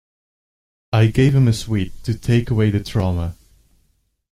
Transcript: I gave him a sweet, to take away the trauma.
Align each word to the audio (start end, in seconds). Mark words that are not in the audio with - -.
I 0.91 1.05
gave 1.11 1.35
him 1.35 1.47
a 1.47 1.53
sweet, 1.53 2.03
to 2.05 2.17
take 2.17 2.49
away 2.49 2.71
the 2.71 2.83
trauma. 2.83 3.35